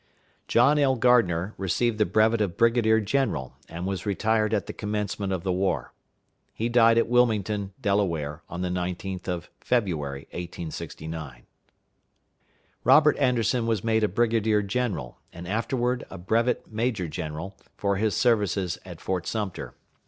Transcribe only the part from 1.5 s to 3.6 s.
received the brevet of brigadier general,